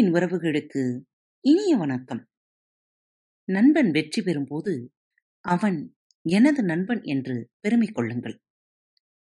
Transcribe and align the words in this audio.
அன்பின் 0.00 0.22
உறவுகளுக்கு 0.22 1.02
இனிய 1.40 1.76
வணக்கம். 1.76 2.28
நண்பன் 3.44 3.90
வெற்றி 3.90 4.22
பெறும்போது 4.22 4.86
அவன் 5.40 5.96
எனது 6.22 6.62
நண்பன் 6.62 7.02
என்று 7.02 7.50
பெருமை 7.60 7.86
கொள்ளுங்கள். 7.86 8.42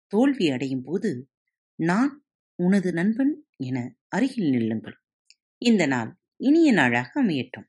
தோல்வி 0.06 0.51
அடையும் 0.51 0.83
போது 0.83 1.30
நான் 1.75 2.25
உனது 2.54 2.93
நண்பன் 2.93 3.47
என 3.56 3.97
அருகில் 4.08 4.51
நில்லுங்கள். 4.51 4.94
இந்த 5.58 5.87
நாள் 5.87 6.19
இனிய 6.37 6.72
நாளாக 6.72 7.24
அமையட்டும். 7.24 7.67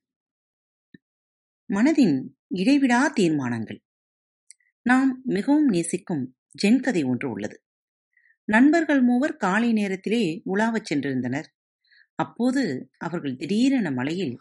மனதின் 1.73 2.27
இடைவிடா 2.55 3.13
தீர்மானங்கள். 3.13 3.83
நாம் 4.81 5.21
மிகவும் 5.23 5.67
நேசிக்கும் 5.67 6.35
ஜென்கதை 6.63 7.05
ஒன்று 7.05 7.29
உள்ளது. 7.29 7.63
நண்பர்கள் 8.43 9.01
மூவர் 9.01 9.35
காலை 9.35 9.73
நேரத்திலே 9.73 10.41
உலாவச் 10.45 10.93
சென்றிருந்தனர். 10.93 11.45
அப்போது 12.15 12.89
அவர்கள் 12.97 13.35
திடீரென 13.35 13.91
மலையில் 13.91 14.39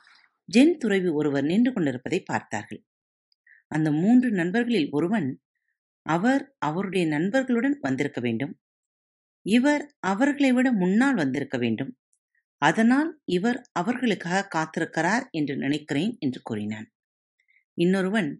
ஜென் 0.48 0.76
துறவி 0.76 1.08
ஒருவர் 1.08 1.44
நின்று 1.44 1.72
கொண்டிருப்பதை 1.72 2.20
பார்த்தார்கள். 2.22 2.82
அந்த 3.68 3.92
மூன்று 3.92 4.30
நண்பர்களில் 4.30 4.90
ஒருவன் 4.90 5.28
அவர் 6.02 6.56
அவருடைய 6.58 7.06
நண்பர்களுடன் 7.06 7.78
வந்திருக்க 7.80 8.20
வேண்டும். 8.20 8.58
இவர் 9.42 9.96
அவர்களை 10.00 10.52
விட 10.52 10.72
முன்னால் 10.72 11.14
வந்திருக்க 11.14 11.58
வேண்டும். 11.58 11.96
அதனால் 12.58 13.20
இவர் 13.24 13.58
அவர்களுக்காக 13.72 14.48
காத்திருக்கிறார் 14.48 15.24
என்று 15.30 15.56
நினைக்கிறேன் 15.56 16.16
என்று 16.18 16.40
கூறினான். 16.42 16.86
இன்னொருவன் 17.78 18.30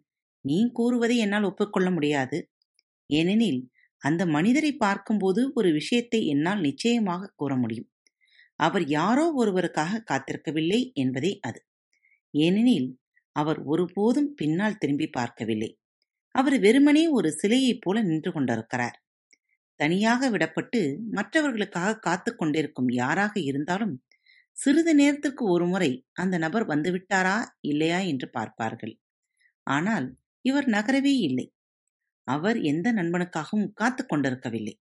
நீ 0.41 0.71
கூறுவதை 0.73 1.17
என்னால் 1.17 1.43
ஒப்புக்கொள்ள 1.43 1.91
முடியாது. 1.91 2.39
ஏனெனில் 3.07 3.71
அந்த 3.99 4.27
மனிதரை 4.27 4.73
பார்க்கும்போது 4.77 5.53
ஒரு 5.55 5.73
விஷயத்தை 5.73 6.27
என்னால் 6.27 6.61
நிச்சயமாக 6.61 7.33
கூற 7.37 7.57
முடியும். 7.57 7.92
அவர் 8.63 8.85
யாரோ 8.89 9.25
ஒருவருக்காக 9.41 10.03
காத்திருக்கவில்லை 10.11 10.81
என்பதே 10.95 11.33
அது. 11.43 11.61
ஏனெனில் 12.35 12.89
அவர் 13.37 13.61
ஒருபோதும் 13.65 14.31
பின்னால் 14.35 14.79
திரும்பி 14.79 15.09
பார்க்கவில்லை. 15.11 15.71
அவர் 16.35 16.57
வெறுமனே 16.61 17.05
ஒரு 17.09 17.31
சிலையைப் 17.33 17.83
போல 17.83 18.03
நின்று 18.03 18.31
கொண்டிருக்கிறார். 18.33 18.97
தனியாக 19.81 20.31
விடப்பட்டு 20.31 20.81
மற்றவர்களுக்காக 21.11 21.99
காத்து 21.99 22.31
கொண்டிருக்கும் 22.35 22.91
யாராக 22.93 23.35
இருந்தாலும் 23.41 23.95
சிறிது 24.57 24.93
நேரத்திற்கு 24.95 25.45
ஒருமுறை 25.47 25.91
அந்த 26.13 26.39
நபர் 26.39 26.67
வந்துவிட்டாரா 26.67 27.37
இல்லையா 27.63 28.01
என்று 28.13 28.29
பார்ப்பார்கள். 28.31 28.95
ஆனால் 29.67 30.07
இவர் 30.45 30.69
நகரவே 30.69 31.15
இல்லை. 31.29 31.47
அவர் 32.29 32.59
எந்த 32.63 32.89
நண்பனுக்காகவும் 32.93 33.73
காத்து 33.75 34.03
கொண்டிருக்கவில்லை. 34.07 34.75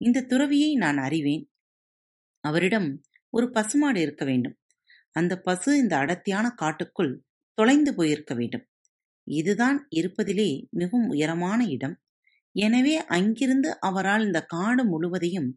இந்த 0.00 0.24
துறவியை 0.24 0.70
நான் 0.76 0.98
அறிவேன். 0.98 1.44
அவரிடம் 2.44 2.88
ஒரு 3.32 3.46
பசுமாடு 3.50 3.98
இருக்க 4.00 4.22
வேண்டும். 4.24 4.56
அந்த 5.16 5.32
பசு 5.38 5.70
இந்த 5.78 5.94
அடர்த்தியான 5.96 6.46
காட்டுக்குள் 6.54 7.12
தொலைந்து 7.58 7.90
போயிருக்க 7.94 8.32
வேண்டும். 8.34 8.64
இதுதான் 9.26 9.78
இருப்பதிலே 9.98 10.50
மிகவும் 10.72 11.08
உயரமான 11.08 11.60
இடம். 11.68 11.96
எனவே 12.54 12.94
அங்கிருந்து 13.16 13.70
அவரால் 13.80 14.24
இந்த 14.24 14.40
காடு 14.46 14.82
முழுவதையும் 14.84 15.50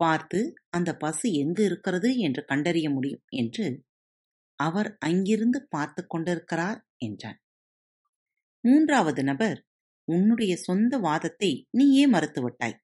பார்த்து 0.00 0.40
அந்த 0.70 0.90
பசு 0.96 1.26
எங்கு 1.34 1.62
இருக்கிறது 1.64 2.08
என்று 2.18 2.42
கண்டறிய 2.44 2.86
முடியும் 2.90 3.24
என்று 3.32 3.66
அவர் 4.58 4.90
அங்கிருந்து 5.00 5.58
பார்த்து 5.66 6.02
கொண்டிருக்கிறார் 6.06 6.80
என்றான். 6.98 7.38
மூன்றாவது 8.64 9.22
நபர் 9.22 9.58
உன்னுடைய 10.08 10.52
சொந்த 10.58 10.94
வாதத்தை 10.98 11.50
நீயே 11.70 12.04
மறுத்துவிட்டாய் 12.06 12.76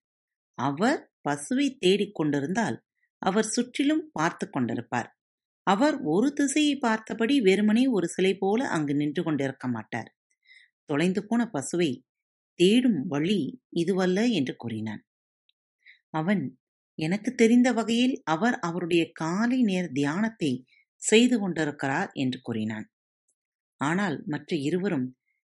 அவர் 0.59 1.01
பசுவை 1.29 1.67
தேடிக் 1.79 2.17
கொண்டிருந்தால் 2.19 2.77
அவர் 3.23 3.49
சுற்றிலும் 3.49 4.05
பார்த்து 4.13 4.47
கொண்டிருப்பார். 4.47 5.09
அவர் 5.67 5.97
ஒரு 6.05 6.33
திசையை 6.33 6.75
பார்த்தபடி 6.77 7.35
வெறுமனே 7.41 7.87
ஒரு 7.87 8.07
சிலை 8.09 8.33
போல 8.35 8.69
அங்கு 8.69 8.95
நின்று 8.95 9.23
கொண்டிருக்க 9.23 9.67
மாட்டார். 9.69 10.09
தொலைந்து 10.85 11.27
போன 11.27 11.51
பசுவை 11.53 11.91
தேடும் 12.59 13.01
வழி 13.07 13.41
இதுவல்ல 13.77 14.21
என்று 14.33 14.55
கூறினான். 14.57 15.03
அவன் 16.11 16.43
எனக்கு 16.99 17.31
தெரிந்த 17.35 17.73
வகையில் 17.73 18.17
அவர் 18.25 18.57
அவருடைய 18.59 19.03
காலை 19.13 19.59
நேர 19.63 19.85
தியானத்தை 19.89 20.51
செய்து 21.03 21.37
கொண்டிருக்கிறார் 21.39 22.11
என்று 22.15 22.39
கூறினான். 22.43 22.87
ஆனால் 23.81 24.17
மற்ற 24.27 24.57
இருவரும் 24.57 25.07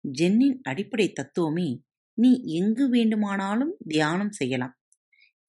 ஜென்னின் 0.04 0.58
அடிப்படை 0.62 1.08
தத்துவமே 1.14 1.70
நீ 2.18 2.32
எங்கு 2.60 2.86
வேண்டுமானாலும் 2.90 3.74
தியானம் 3.88 4.32
செய்யலாம். 4.32 4.76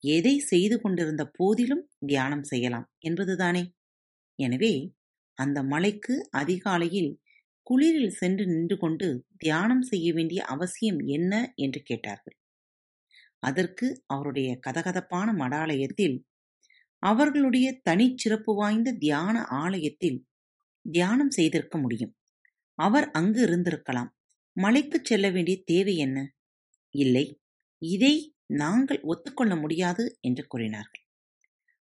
எதை 0.05 0.39
செய்து 0.39 0.81
கொண்டிருந்த 0.81 1.31
போதிலும் 1.39 1.91
தியானம் 2.07 2.43
செய்யலாம் 2.43 2.91
என்பதுதானே. 2.99 3.75
எனவே 4.39 4.95
அந்த 5.35 5.63
மலைக்கு 5.63 6.29
அதிகாலையில் 6.31 7.21
குளிரில் 7.63 8.09
சென்று 8.09 8.47
நின்று 8.47 8.79
கொண்டு 8.79 9.27
தியானம் 9.37 9.83
செய்ய 9.83 10.13
வேண்டிய 10.13 10.45
அவசியம் 10.45 10.99
என்ன 10.99 11.53
என்று 11.55 11.83
கேட்டார்கள். 11.83 12.37
அதற்கு 13.39 14.05
அவருடைய 14.07 14.61
கதகதப்பான 14.67 15.33
மடாலயத்தில் 15.33 16.25
அவர்களுடைய 17.03 17.81
தனிச்சிறப்பு 17.83 18.55
வாய்ந்த 18.55 18.93
தியான 18.93 19.45
ஆலயத்தில் 19.45 20.25
தியானம் 20.85 21.31
செய்திருக்க 21.31 21.79
முடியும். 21.79 22.15
அவர் 22.79 23.11
அங்கு 23.11 23.47
இருந்திருக்கலாம். 23.47 24.11
மலைக்கு 24.57 25.01
செல்ல 25.03 25.31
வேண்டிய 25.31 25.63
தேவை 25.65 25.97
என்ன? 25.97 26.19
இல்லை. 26.95 27.41
இதை 27.83 28.32
நாங்கள் 28.51 29.01
ஒத்துக்கொள்ள 29.03 29.57
முடியாது 29.57 30.19
என்று 30.21 30.47
கூறினார்கள். 30.47 31.03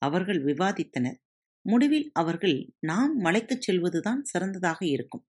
அவர்கள் 0.03 0.45
விவாதித்தனர். 0.45 1.19
முடிவில் 1.65 2.11
அவர்கள் 2.13 2.57
நாம் 2.81 3.17
மலைக்குச் 3.17 3.71
செல்வதுதான் 3.71 4.23
சிறந்ததாக 4.23 4.87
இருக்கும். 4.87 5.25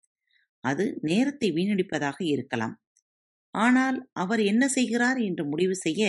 அது 0.64 1.00
நேரத்தை 1.02 1.52
வீணடிப்பதாக 1.52 2.16
இருக்கலாம். 2.26 2.76
ஆனால் 3.54 4.10
அவர் 4.14 4.42
என்ன 4.42 4.68
செய்கிறார் 4.68 5.18
என்று 5.18 5.46
முடிவு 5.46 5.76
செய்ய 5.76 6.04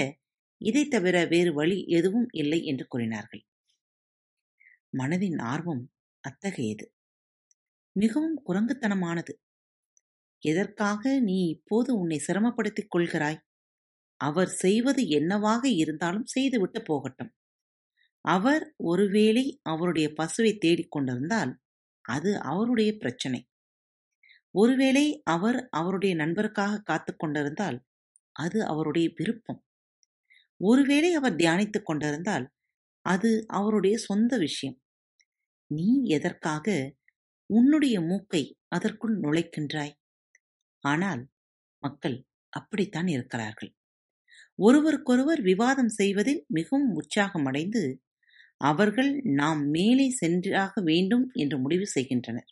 இதை 0.61 0.89
தவிர 0.89 1.27
வேறு 1.27 1.55
வழி 1.55 1.87
எதுவும் 1.89 2.29
இல்லை 2.33 2.65
என்று 2.65 2.87
கூறினார்கள். 2.87 3.43
மனதின் 4.99 5.41
ஆர்வம் 5.43 5.85
அத்தகையது. 6.25 6.85
மிகவும் 7.97 8.43
குரங்குத்தனமானது. 8.47 9.33
எதற்காக 10.43 11.21
நீ 11.21 11.49
இப்போது 11.49 11.95
உன்னை 11.95 12.21
சிரமப்படுத்திக் 12.27 12.93
கொள்கிறாய்? 12.97 13.41
அவர் 14.23 14.51
செய்வது 14.65 15.03
என்னவாக 15.09 15.69
இருந்தாலும் 15.69 16.27
செய்துவிட்டு 16.27 16.81
போகட்டும். 16.83 17.33
அவர் 18.25 18.65
ஒருவேளை 18.83 19.45
அவருடைய 19.63 20.07
பசுவை 20.17 20.53
தேடிக் 20.59 20.91
கொண்டிருந்தால் 20.91 21.53
அது 22.05 22.31
அவருடைய 22.43 22.91
பிரச்சனை. 22.97 23.41
ஒருவேளை 24.55 25.07
அவர் 25.25 25.59
அவருடைய 25.71 26.13
நண்பருக்காக 26.17 26.83
காத்து 26.83 27.13
கொண்டிருந்தால் 27.17 27.79
அது 28.37 28.59
அவருடைய 28.67 29.07
விருப்பம். 29.15 29.61
ஒருவேளை 30.61 31.11
அவர் 31.15 31.37
தியானித்துக் 31.37 31.87
கொண்டிருந்தால் 31.87 32.47
அது 33.07 33.31
அவருடைய 33.49 33.97
சொந்த 33.99 34.33
விஷயம். 34.39 34.79
நீ 35.71 35.89
எதற்காக 36.09 36.67
உன்னுடைய 37.51 37.97
மூக்கை 38.01 38.43
அதற்குள் 38.69 39.17
நுழைக்கின்றாய்? 39.21 39.95
ஆனால் 40.85 41.23
மக்கள் 41.83 42.17
அப்படித்தான் 42.53 43.09
இருக்கிறார்கள். 43.09 43.73
ஒருவருக்கொருவர் 44.59 45.41
விவாதம் 45.41 45.89
செய்வதில் 45.89 46.45
மிகவும் 46.49 46.89
உற்சாகமடைந்து 46.95 47.83
அவர்கள் 48.61 49.13
நாம் 49.33 49.63
மேலே 49.67 50.11
சென்றாக 50.11 50.83
வேண்டும் 50.83 51.31
என்று 51.35 51.59
முடிவு 51.59 51.87
செய்கின்றனர். 51.87 52.49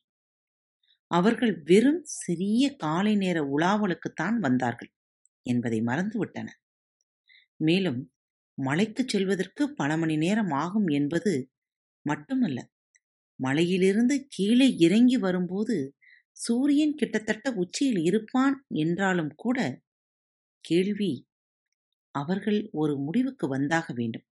அவர்கள் 1.10 1.62
வெறும் 1.64 2.02
சிறிய 2.18 2.76
காலை 2.76 3.16
நேர 3.16 3.38
உலாவலுக்குத்தான் 3.50 4.36
வந்தார்கள் 4.38 4.90
என்பதை 5.46 5.80
மறந்துவிட்டனர். 5.82 6.58
மேலும் 7.60 8.00
மலைக்குச் 8.58 9.08
செல்வதற்கு 9.08 9.72
பல 9.72 9.96
மணி 9.96 10.16
நேரம் 10.16 10.52
ஆகும் 10.56 10.88
என்பது 10.88 11.32
மட்டுமல்ல 12.06 12.58
மலையிலிருந்து 13.40 14.16
கீழே 14.28 14.76
இறங்கி 14.78 15.16
வரும்போது 15.16 15.76
சூரியன் 16.36 16.94
கிட்டத்தட்ட 16.94 17.52
உச்சியில் 17.54 18.02
இருப்பான் 18.04 18.56
என்றாலும் 18.76 19.32
கூட 19.36 19.58
கேள்வி 20.64 21.12
அவர்கள் 22.22 22.60
ஒரு 22.72 22.94
முடிவுக்கு 22.98 23.46
வந்தாக 23.56 23.86
வேண்டும். 23.92 24.26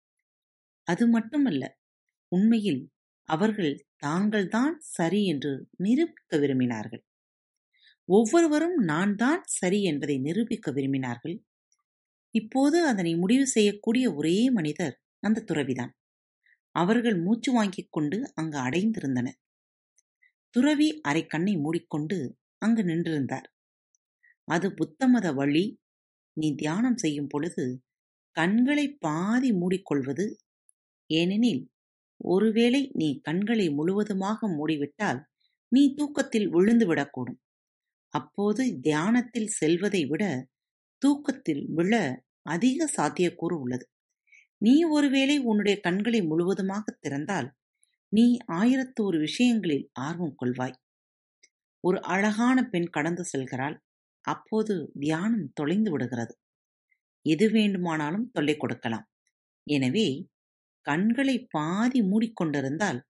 அது 0.87 1.05
மட்டுமல்ல 1.09 1.63
உண்மையில் 2.33 2.83
அவர்கள் 3.29 3.75
தாங்கள்தான் 3.97 4.75
சரி 4.95 5.21
என்று 5.27 5.53
நிரூபிக்க 5.77 6.39
விரும்பினார்கள். 6.39 7.03
ஒவ்வொருவரும் 8.09 8.79
நான் 8.85 9.15
தான் 9.17 9.43
சரி 9.53 9.79
என்பதை 9.83 10.17
நிரூபிக்க 10.19 10.73
விரும்பினார்கள். 10.73 11.37
இப்போது 12.35 12.79
அதனை 12.87 13.13
முடிவு 13.17 13.47
செய்யக்கூடிய 13.47 14.07
ஒரே 14.15 14.37
மனிதர் 14.51 14.97
அந்த 15.23 15.45
துறவிதான். 15.51 15.93
அவர்கள் 16.75 17.17
மூச்சு 17.19 17.51
வாங்கிக் 17.53 17.93
கொண்டு 17.93 18.19
அங்கு 18.35 18.59
அடைந்திருந்தனர். 18.59 19.39
துறவி 20.55 20.89
அரை 21.03 21.23
கண்ணை 21.27 21.55
மூடிக்கொண்டு 21.57 22.19
அங்கு 22.63 22.83
நின்றிருந்தார். 22.83 23.47
அது 24.49 24.67
புத்தமத 24.71 25.27
வழி 25.35 25.65
நீ 26.37 26.55
தியானம் 26.55 26.97
செய்யும் 26.97 27.27
பொழுது 27.27 27.83
கண்களை 28.31 28.97
பாதி 28.97 29.51
மூடிக்கொள்வது 29.53 30.35
ஏனெனில் 31.07 31.71
ஒருவேளை 32.17 32.91
நீ 32.95 33.21
கண்களை 33.21 33.71
முழுவதுமாக 33.71 34.49
மூடிவிட்டால் 34.49 35.21
நீ 35.69 35.95
தூக்கத்தில் 35.95 36.49
விழுந்து 36.49 36.95
விடக்கூடும். 36.95 37.41
அப்போது 38.09 38.81
தியானத்தில் 38.81 39.47
செல்வதை 39.47 40.07
விட 40.07 40.49
தூக்கத்தில் 40.99 41.65
விழ 41.69 42.23
அதிக 42.43 42.89
சாத்தியக்கூறு 42.97 43.57
உள்ளது. 43.59 43.87
நீ 44.59 44.85
ஒருவேளை 44.85 45.39
உன்னுடைய 45.39 45.81
கண்களை 45.81 46.23
முழுவதுமாக 46.23 46.99
திறந்தால் 47.01 47.49
நீ 48.09 48.37
ஆயிரத்தோரு 48.53 49.19
விஷயங்களில் 49.19 49.91
ஆர்வம் 49.93 50.37
கொள்வாய். 50.43 50.77
ஒரு 51.81 52.03
அழகான 52.03 52.69
பெண் 52.69 52.89
கடந்து 52.91 53.25
செல்கிறாள். 53.25 53.84
அப்போது 54.25 54.75
தியானம் 54.99 55.47
தொலைந்து 55.53 55.91
விடுகிறது. 55.91 56.35
எது 57.27 57.47
வேண்டுமானாலும் 57.51 58.31
தொல்லை 58.31 58.57
கொடுக்கலாம். 58.57 59.07
எனவே 59.67 60.07
கண்களை 60.87 61.37
பாதி 61.51 62.01
மூடிக்கொண்டிருந்தால் 62.03 63.01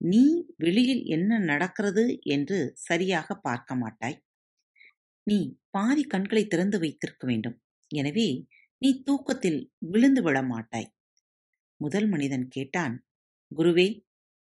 நீ 0.00 0.24
வெளியில் 0.56 1.02
என்ன 1.06 1.38
நடக்கிறது? 1.50 2.04
என்று 2.24 2.58
சரியாக 2.88 3.34
பார்க்க 3.46 3.74
மாட்டாய். 3.74 4.18
நீ 5.26 5.38
பாதி 5.70 6.04
கண்களை 6.04 6.44
திறந்து 6.46 6.78
வைத்திருக்க 6.78 7.24
வேண்டும். 7.26 7.56
எனவே 7.90 8.28
நீ 8.82 8.90
தூக்கத்தில் 9.02 9.60
விழுந்து 9.92 10.22
விட 10.22 10.38
மாட்டாய். 10.42 10.88
முதல் 11.80 12.08
மனிதன் 12.08 12.46
கேட்டான் 12.48 12.94
குருவே 13.50 13.88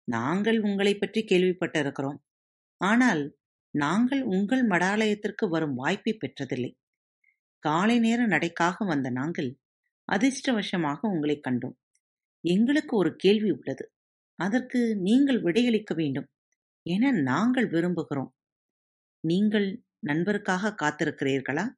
நாங்கள் 0.07 0.59
உங்களை 0.59 0.93
பற்றி 0.95 1.21
கேள்விப்பட்டிருக்கிறோம். 1.23 2.19
ஆனால் 2.81 3.23
நாங்கள் 3.71 4.21
உங்கள் 4.21 4.67
மடாலயத்திற்கு 4.67 5.49
வரும் 5.49 5.73
வாய்ப்பை 5.73 6.17
பெற்றதில்லை. 6.17 6.71
காலை 7.59 7.99
நேர 7.99 8.27
நடைக்காக 8.27 8.85
வந்த 8.85 9.09
நாங்கள் 9.09 9.57
அதிர்ஷ்டவசமாக 10.11 10.99
உங்களை 11.01 11.39
கண்டோம். 11.49 11.77
எங்களுக்கு 12.41 12.97
ஒரு 12.97 13.15
கேள்வி 13.15 13.51
உள்ளது. 13.51 13.93
அதற்கு 14.35 14.95
நீங்கள் 14.95 15.41
விடையளிக்க 15.41 15.93
வேண்டும் 15.95 16.27
என 16.81 17.11
நாங்கள் 17.11 17.69
விரும்புகிறோம். 17.69 18.31
நீங்கள் 19.19 19.83
நண்பருக்காக 20.07 20.73
காத்திருக்கிறீர்களா? 20.81 21.69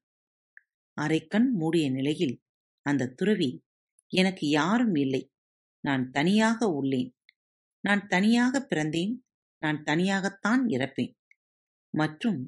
அரைக்கண் 1.02 1.50
மூடிய 1.52 1.92
நிலையில் 1.92 2.42
அந்த 2.82 3.08
துறவி 3.08 3.64
எனக்கு 4.08 4.50
யாரும் 4.50 4.96
இல்லை. 4.96 5.32
நான் 5.80 6.12
தனியாக 6.12 6.80
உள்ளேன். 6.82 7.12
நான் 7.80 8.08
தனியாக 8.08 8.68
பிறந்தேன். 8.70 9.14
நான் 9.58 9.84
தனியாகத்தான் 9.84 10.64
இறப்பேன். 10.68 11.14
மற்றும் 11.94 12.40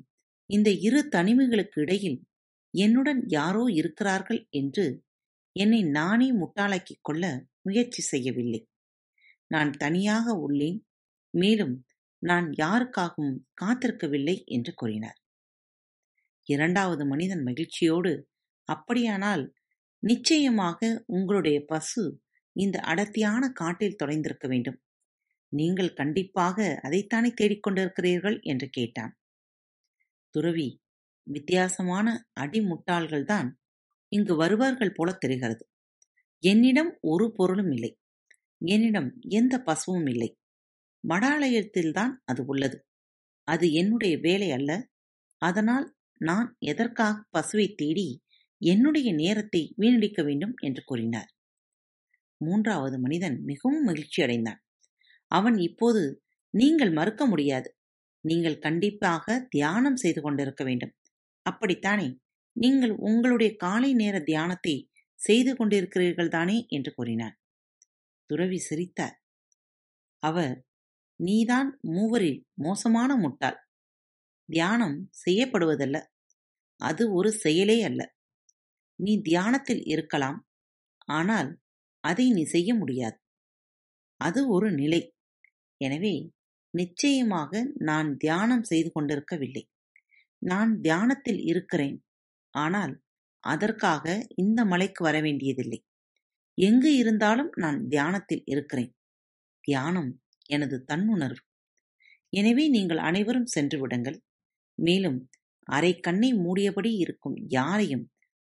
இந்த 0.50 0.69
இரு 0.72 1.10
தனிமைகளுக்கு 1.12 1.80
இடையில் 1.80 2.19
என்னுடன் 2.74 3.22
யாரோ 3.28 3.63
இருக்கிறார்கள் 3.72 4.48
என்று 4.50 4.86
என்னை 5.56 5.84
நானே 5.84 6.28
முட்டாளாக்கிக் 6.34 7.01
கொள்ள 7.01 7.24
முயற்சி 7.62 8.01
செய்யவில்லை. 8.01 8.62
நான் 9.48 9.72
தனியாக 9.72 10.34
உள்ளேன் 10.36 10.80
மேலும் 11.34 11.75
நான் 12.19 12.48
யாருக்காகவும் 12.50 13.36
காத்திருக்கவில்லை 13.62 14.44
என்று 14.45 14.74
கூறினார். 14.74 15.19
இரண்டாவது 16.48 17.06
மனிதன் 17.06 17.44
மகிழ்ச்சியோடு 17.44 18.13
அப்படியானால் 18.69 19.44
நிச்சயமாக 20.04 21.04
உங்களுடைய 21.06 21.66
பசு 21.66 22.04
இந்த 22.56 22.80
அடர்த்தியான 22.80 23.44
காட்டில் 23.51 24.00
தொலைந்திருக்க 24.04 24.48
வேண்டும். 24.48 24.80
நீங்கள் 25.54 25.94
கண்டிப்பாக 25.94 26.80
அதைத்தானே 26.84 27.30
தேடிக்கொண்டிருக்கிறீர்கள்? 27.42 28.42
என்று 28.42 28.69
கேட்டான். 28.69 29.13
துறவி 30.33 30.69
வித்தியாசமான 31.27 32.07
அடிமுட்டாள்கள்தான் 32.39 33.50
இங்கு 34.12 34.33
வருவார்கள் 34.35 34.95
போல 34.95 35.09
தெரிகிறது. 35.13 35.63
என்னிடம் 36.44 36.91
ஒரு 37.01 37.25
பொருளும் 37.35 37.71
இல்லை. 37.71 37.91
என்னிடம் 38.65 39.09
எந்த 39.30 39.53
பசுவும் 39.59 40.07
இல்லை. 40.07 40.30
மடாலயத்தில்தான் 41.03 42.13
அது 42.25 42.41
உள்ளது. 42.45 42.77
அது 43.47 43.65
என்னுடைய 43.71 44.18
வேலை 44.18 44.50
அல்ல. 44.51 44.71
அதனால் 45.41 45.88
நான் 46.21 46.50
எதற்காக 46.65 47.15
பசுவை 47.33 47.75
தேடி 47.75 48.07
என்னுடைய 48.62 49.09
நேரத்தை 49.13 49.74
வீணடிக்க 49.77 50.24
வேண்டும் 50.24 50.53
என்று 50.62 50.83
கூறினார். 50.85 51.30
மூன்றாவது 52.41 52.97
மனிதன் 53.00 53.38
மிகவும் 53.44 53.83
மகிழ்ச்சி 53.83 54.19
அடைந்தான் 54.24 54.62
அவன் 55.31 55.57
இப்போது 55.59 56.03
நீங்கள் 56.53 56.91
மறுக்க 56.91 57.25
முடியாது. 57.25 57.69
நீங்கள் 58.25 58.60
கண்டிப்பாக 58.60 59.48
தியானம் 59.50 59.96
செய்து 59.96 60.22
கொண்டிருக்க 60.22 60.64
வேண்டும். 60.64 60.94
அப்படித்தானே? 61.46 62.20
நீங்கள் 62.56 62.92
உங்களுடைய 62.92 63.56
காலை 63.56 63.94
நேர 63.94 64.20
தியானத்தை 64.20 64.75
செய்து 65.20 65.52
கொண்டிருக்கிறீர்கள் 65.54 66.30
தானே? 66.30 66.66
என்று 66.70 66.94
கூறினார். 66.94 67.36
துறவி 68.30 68.58
சிரித்தார். 68.58 69.18
அவர் 70.24 70.56
நீதான் 71.20 71.80
மூவரில் 71.81 72.40
மோசமான 72.54 73.16
முட்டாள். 73.16 73.60
தியானம் 74.50 75.10
செய்யப்படுவதல்ல. 75.26 75.98
அது 76.80 77.14
ஒரு 77.14 77.31
செயலே 77.31 77.84
அல்ல. 77.84 78.02
நீ 79.00 79.22
தியானத்தில் 79.22 79.84
இருக்கலாம். 79.84 80.40
ஆனால் 81.10 81.50
அதை 82.04 82.31
நீ 82.31 82.44
செய்ய 82.44 82.76
முடியாது. 82.76 83.18
அது 84.19 84.50
ஒரு 84.50 84.72
நிலை. 84.72 85.02
எனவே 85.81 86.14
நிச்சயமாக 86.74 87.52
நான் 87.80 88.10
தியானம் 88.18 88.64
செய்து 88.64 88.90
கொண்டிருக்கவில்லை. 88.92 89.64
நான் 90.42 90.72
தியானத்தில் 90.81 91.42
இருக்கிறேன். 91.44 91.98
ஆனால் 92.54 92.94
அதற்காக 93.44 94.06
இந்த 94.36 94.60
மலைக்கு 94.66 95.04
வர 95.04 95.18
வேண்டியதில்லை. 95.22 95.80
எங்கு 96.58 96.92
இருந்தாலும் 96.96 97.52
நான் 97.54 97.80
தியானத்தில் 97.88 98.44
இருக்கிறேன். 98.46 98.92
தியானம் 99.64 100.12
எனது 100.50 100.78
தன்னுணர்வு. 100.88 101.44
எனவே 102.30 102.66
நீங்கள் 102.68 102.98
அனைவரும் 102.98 103.46
சென்று 103.46 103.78
விடுங்கள். 103.80 104.18
மேலும் 104.78 105.19
அரை 105.68 106.00
கண்ணை 106.00 106.30
மூடியபடி 106.36 106.92
இருக்கும் 106.96 107.36
யாரையும் 107.48 108.06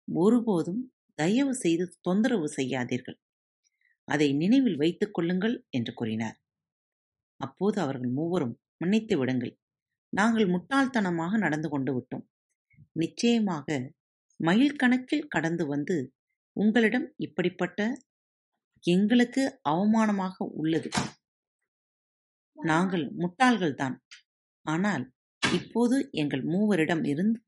ஒருபோதும் 0.07 0.81
தயவு 1.19 1.53
செய்து 1.55 1.85
தொந்தரவு 2.01 2.47
செய்யாதீர்கள். 2.49 3.17
அதை 4.07 4.27
நினைவில் 4.33 4.75
வைத்துக் 4.75 5.13
கொள்ளுங்கள் 5.13 5.55
என்று 5.69 5.91
கூறினார். 5.93 6.37
அப்போது 7.39 7.77
அவர்கள் 7.81 8.11
மூவரும் 8.11 8.55
மன்னித்து 8.77 9.15
விடுங்கள். 9.17 9.53
நாங்கள் 10.13 10.47
முட்டாள்தனமாக 10.47 11.37
நடந்து 11.37 11.69
கொண்டு 11.69 11.91
விட்டோம். 11.95 12.25
நிச்சயமாக 12.91 13.67
மைல் 14.39 14.75
கணக்கில் 14.75 15.27
கடந்து 15.27 15.63
வந்து 15.65 15.95
உங்களிடம் 16.55 17.07
இப்படிப்பட்ட 17.17 17.79
எங்களுக்கு 18.83 19.43
அவமானமாக 19.69 20.35
உள்ளது. 20.53 20.89
நாங்கள் 22.57 23.05
முட்டாள்கள்தான். 23.17 23.95
ஆனால் 24.65 25.03
இப்போது 25.43 26.09
எங்கள் 26.11 26.43
மூவரிடம் 26.43 27.03
இருந்து 27.05 27.39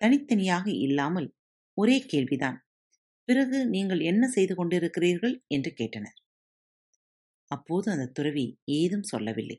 தனித்தனியாக 0.00 0.66
இல்லாமல் 0.86 1.28
ஒரே 1.74 1.96
கேள்விதான். 2.06 2.58
பிறகு 3.28 3.58
நீங்கள் 3.66 4.00
என்ன 4.00 4.24
செய்து 4.28 4.54
கொண்டிருக்கிறீர்கள்? 4.54 5.34
என்று 5.48 5.70
கேட்டனர். 5.76 6.18
அப்போது 7.50 7.90
அந்த 7.90 8.10
துறவி 8.12 8.46
ஏதும் 8.70 9.02
சொல்லவில்லை. 9.02 9.58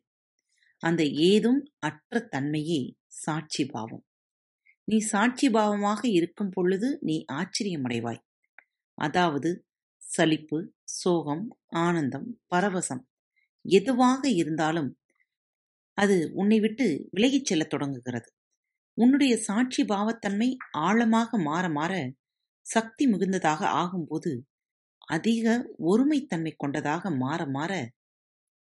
அந்த 0.84 1.04
ஏதும் 1.30 1.62
அற்ற 1.80 2.20
தன்மையே 2.32 2.82
சாட்சி 3.18 3.66
பாவம். 3.66 4.04
நீ 4.88 4.98
சாட்சி 5.00 5.50
பாவமாக 5.50 6.02
இருக்கும் 6.10 6.50
பொழுது 6.50 7.00
நீ 7.02 7.26
ஆச்சரியமடைவாய். 7.32 8.22
அதாவது 8.98 9.50
சலிப்பு 10.02 10.60
சோகம் 10.94 11.46
ஆனந்தம் 11.78 12.28
பரவசம் 12.52 13.04
எதுவாக 13.66 14.30
இருந்தாலும் 14.32 14.90
அது 15.98 16.18
உன்னை 16.34 16.60
விட்டு 16.60 16.86
விலகிச் 17.10 17.46
செல்லத் 17.46 17.70
தொடங்குகிறது. 17.70 18.30
உன்னுடைய 18.98 19.34
சாட்சி 19.38 19.84
பாவத்தன்மை 19.84 20.50
ஆழமாக 20.78 21.38
மாற 21.40 21.70
மாற 21.70 21.92
சக்தி 22.66 23.06
மிகுந்ததாக 23.06 23.62
ஆகும்போது 23.82 24.32
அதிக 25.10 25.46
ஒருமைத்தன்மை 25.82 26.54
கொண்டதாக 26.58 27.12
மாற 27.16 27.42
மாற 27.48 27.74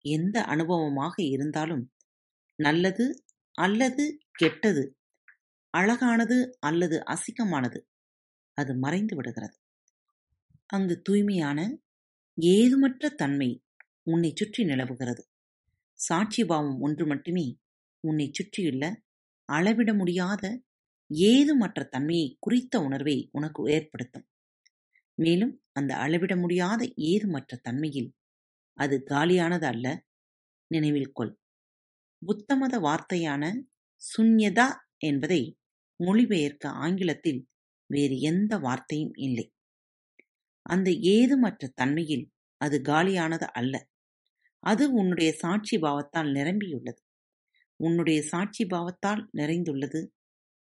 எந்த 0.06 0.38
அனுபவமாக 0.44 1.15
இருந்தாலும் 1.18 1.84
நல்லது 2.60 3.06
அல்லது 3.58 4.03
கெட்டது 4.32 4.84
அழகானது 5.74 6.38
அல்லது 6.60 6.98
அசிங்கமானது 7.06 7.79
அது 8.58 8.72
மறைந்து 8.75 9.15
விடுகிறது. 9.15 9.58
அங்கு 10.65 10.96
தூய்மையான 11.01 11.60
ஏதுமற்ற 12.38 13.10
தன்மை 13.15 13.50
உன்னை 14.03 14.32
சுற்றி 14.36 14.62
நிலவுகிறது. 14.63 15.24
சாட்சிபாவம் 16.00 16.79
ஒன்று 16.79 17.06
மட்டுமே 17.06 17.46
உன்னை 18.03 18.27
சுற்றியுள்ள 18.32 18.84
அளவிட 19.50 19.91
முடியாத 19.94 20.44
ஏதுமற்ற 21.10 21.79
தன்மையை 21.89 22.27
குறித்த 22.39 22.82
உணர்வை 22.82 23.18
உனக்கு 23.32 23.62
ஏற்படுத்தும். 23.72 24.25
மேலும் 25.20 25.54
அந்த 25.72 25.92
அளவிட 25.96 26.34
முடியாத 26.36 26.82
ஏதுமற்ற 26.96 27.58
தன்மையில் 27.62 28.10
அது 28.78 28.96
காலியானது 29.10 29.66
அல்ல. 29.66 29.88
நினைவில் 30.72 31.12
கொள். 31.12 31.34
புத்தமத 32.22 32.76
வார்த்தையான 32.80 33.44
சுன்யதா 34.02 34.68
என்பதை 34.98 35.42
மொழிபெயர்க்க 36.00 36.66
ஆங்கிலத்தில் 36.68 37.42
வேறு 37.90 38.20
எந்த 38.22 38.58
வார்த்தையும் 38.58 39.14
இல்லை. 39.16 39.46
அந்த 40.66 40.90
ஏதுமற்ற 40.92 41.68
தன்மையில் 41.76 42.26
அது 42.62 42.78
காலியானது 42.82 43.48
அல்ல. 43.54 43.76
அது 44.64 44.84
உன்னுடைய 44.94 45.32
சாட்சி 45.34 45.78
பாவத்தால் 45.78 46.32
நிரம்பியுள்ளது. 46.32 47.02
உன்னுடைய 47.80 48.20
சாட்சி 48.22 48.64
பாவத்தால் 48.66 49.24
நிறைந்துள்ளது. 49.38 50.02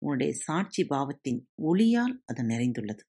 உன்னுடைய 0.02 0.32
சாட்சி 0.32 0.82
பாவத்தின் 0.84 1.40
ஒளியால் 1.62 2.14
அது 2.24 2.42
நிறைந்துள்ளது. 2.42 3.02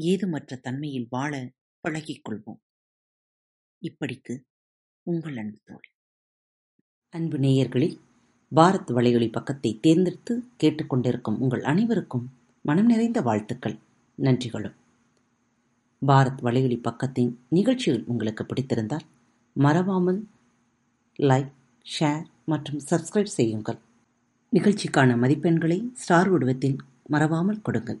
ஏதுமற்ற 0.00 0.56
தன்மையில் 0.56 1.06
வாழ 1.10 1.50
பழகிக் 1.80 2.28
கொள்வோம். 2.28 2.60
இப்படிக்கு 3.82 4.40
உங்கள் 5.02 5.36
அன்பு 5.36 5.58
தோழி. 5.64 5.88
அன்பு 7.08 7.38
நேயர்களில் 7.38 8.00
பாரத் 8.54 8.90
வலையொலி 8.90 9.32
பக்கத்தை 9.32 9.78
தேர்ந்தெடுத்து 9.80 10.44
கேட்டுக்கொண்டிருக்கும் 10.62 11.38
உங்கள் 11.38 11.62
அனைவருக்கும் 11.62 12.30
மனம் 12.62 12.86
நிறைந்த 12.86 13.22
வாழ்த்துக்கள். 13.22 13.78
நன்றிகளும். 14.18 14.74
பாரத் 16.06 16.42
வலையொலி 16.42 16.78
பக்கத்தின் 16.80 17.34
நிகழ்ச்சிகள் 17.48 18.04
உங்களுக்கு 18.06 18.44
பிடித்திருந்தால் 18.44 19.06
மறவாமல் 19.52 20.28
லைக் 21.18 21.52
ஷேர் 22.00 22.24
மற்றும் 22.44 22.80
சப்ஸ்கிரைப் 22.90 23.34
செய்யுங்கள். 23.38 23.78
நிகழ்ச்சிக்கான 24.52 25.16
மதிப்பெண்களை 25.16 25.92
ஸ்டார் 25.92 26.28
உடவத்தில் 26.28 26.76
மறவாமல் 27.06 27.62
கொடுங்கள். 27.62 28.00